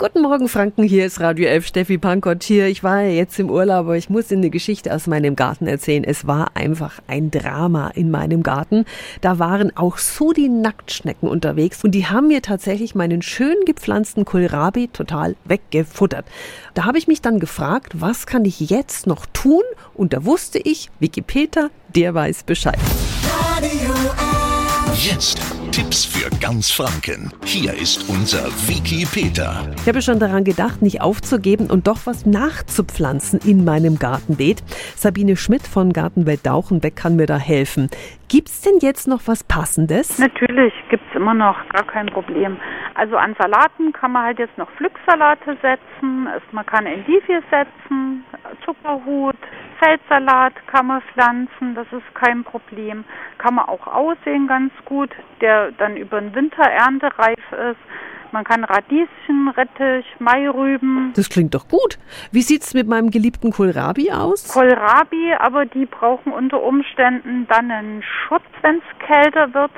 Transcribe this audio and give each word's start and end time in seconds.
Guten 0.00 0.22
Morgen, 0.22 0.48
Franken. 0.48 0.84
Hier 0.84 1.04
ist 1.04 1.18
Radio 1.18 1.48
11 1.48 1.66
Steffi 1.66 1.98
Pankott 1.98 2.44
hier. 2.44 2.68
Ich 2.68 2.84
war 2.84 3.02
ja 3.02 3.10
jetzt 3.10 3.36
im 3.40 3.50
Urlaub, 3.50 3.78
aber 3.78 3.96
ich 3.96 4.08
muss 4.08 4.30
Ihnen 4.30 4.42
eine 4.42 4.50
Geschichte 4.50 4.94
aus 4.94 5.08
meinem 5.08 5.34
Garten 5.34 5.66
erzählen. 5.66 6.04
Es 6.04 6.24
war 6.24 6.52
einfach 6.54 7.00
ein 7.08 7.32
Drama 7.32 7.88
in 7.88 8.08
meinem 8.08 8.44
Garten. 8.44 8.84
Da 9.22 9.40
waren 9.40 9.76
auch 9.76 9.98
so 9.98 10.32
die 10.32 10.48
Nacktschnecken 10.48 11.28
unterwegs 11.28 11.82
und 11.82 11.96
die 11.96 12.06
haben 12.06 12.28
mir 12.28 12.42
tatsächlich 12.42 12.94
meinen 12.94 13.22
schön 13.22 13.56
gepflanzten 13.66 14.24
Kohlrabi 14.24 14.86
total 14.86 15.34
weggefuttert. 15.46 16.26
Da 16.74 16.84
habe 16.84 16.98
ich 16.98 17.08
mich 17.08 17.20
dann 17.20 17.40
gefragt, 17.40 18.00
was 18.00 18.26
kann 18.26 18.44
ich 18.44 18.60
jetzt 18.60 19.08
noch 19.08 19.26
tun? 19.26 19.64
Und 19.94 20.12
da 20.12 20.24
wusste 20.24 20.60
ich, 20.60 20.90
Wikipedia, 21.00 21.70
der 21.96 22.14
weiß 22.14 22.44
Bescheid. 22.44 22.78
Jetzt 25.00 25.38
Tipps 25.70 26.04
für 26.04 26.28
ganz 26.40 26.72
Franken. 26.72 27.32
Hier 27.44 27.72
ist 27.72 28.10
unser 28.10 28.46
Wiki 28.66 29.06
Peter. 29.06 29.72
Ich 29.76 29.86
habe 29.86 30.02
schon 30.02 30.18
daran 30.18 30.42
gedacht, 30.42 30.82
nicht 30.82 31.00
aufzugeben 31.00 31.70
und 31.70 31.86
doch 31.86 31.98
was 32.04 32.26
nachzupflanzen 32.26 33.38
in 33.44 33.64
meinem 33.64 34.00
Gartenbeet. 34.00 34.60
Sabine 34.96 35.36
Schmidt 35.36 35.68
von 35.68 35.92
Gartenwelt 35.92 36.44
Dauchenbeck 36.44 36.96
kann 36.96 37.14
mir 37.14 37.26
da 37.26 37.38
helfen. 37.38 37.90
Gibt's 38.26 38.62
denn 38.62 38.80
jetzt 38.80 39.06
noch 39.06 39.20
was 39.26 39.44
Passendes? 39.44 40.18
Natürlich 40.18 40.74
gibt's 40.90 41.14
immer 41.14 41.32
noch, 41.32 41.56
gar 41.68 41.86
kein 41.86 42.06
Problem. 42.06 42.56
Also 42.94 43.16
an 43.16 43.36
Salaten 43.38 43.92
kann 43.92 44.10
man 44.10 44.24
halt 44.24 44.40
jetzt 44.40 44.58
noch 44.58 44.68
Pflücksalate 44.72 45.56
setzen, 45.62 46.26
es, 46.36 46.42
man 46.50 46.66
kann 46.66 46.86
Endivie 46.86 47.40
setzen, 47.48 48.24
Zuckerhut, 48.64 49.36
Feldsalat 49.78 50.54
kann 50.66 50.86
man 50.86 51.02
pflanzen, 51.12 51.74
das 51.74 51.86
ist 51.92 52.14
kein 52.14 52.44
Problem. 52.44 53.04
Kann 53.38 53.54
man 53.54 53.66
auch 53.66 53.86
aussehen 53.86 54.46
ganz 54.48 54.72
gut, 54.84 55.10
der 55.40 55.72
dann 55.72 55.96
über 55.96 56.20
den 56.20 56.34
Winter 56.34 56.62
erntereif 56.62 57.38
ist. 57.52 57.78
Man 58.32 58.44
kann 58.44 58.62
Radieschen, 58.64 59.48
Rettich, 59.56 60.04
Mairüben, 60.18 61.12
Das 61.14 61.30
klingt 61.30 61.54
doch 61.54 61.66
gut. 61.68 61.98
Wie 62.30 62.42
sieht's 62.42 62.74
mit 62.74 62.86
meinem 62.86 63.10
geliebten 63.10 63.52
Kohlrabi 63.52 64.12
aus? 64.12 64.48
Kohlrabi, 64.52 65.32
aber 65.38 65.64
die 65.64 65.86
brauchen 65.86 66.32
unter 66.32 66.62
Umständen 66.62 67.46
dann 67.48 67.70
einen 67.70 68.02
Schutz, 68.02 68.44
wenn 68.60 68.76
es 68.76 69.06
kälter 69.06 69.54
wird, 69.54 69.70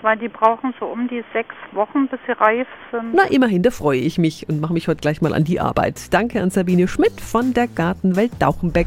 weil 0.00 0.16
die 0.16 0.28
brauchen 0.28 0.72
so 0.80 0.86
um 0.86 1.08
die 1.08 1.22
sechs 1.34 1.54
Wochen, 1.72 2.08
bis 2.08 2.18
sie 2.26 2.32
reif 2.32 2.68
sind. 2.90 3.14
Na, 3.14 3.24
immerhin, 3.24 3.62
da 3.62 3.70
freue 3.70 3.98
ich 3.98 4.16
mich 4.16 4.48
und 4.48 4.60
mache 4.60 4.72
mich 4.72 4.88
heute 4.88 5.00
gleich 5.00 5.20
mal 5.20 5.34
an 5.34 5.44
die 5.44 5.60
Arbeit. 5.60 6.14
Danke 6.14 6.40
an 6.40 6.48
Sabine 6.48 6.88
Schmidt 6.88 7.20
von 7.20 7.52
der 7.52 7.66
Gartenwelt 7.66 8.32
Dauchenbeck. 8.40 8.86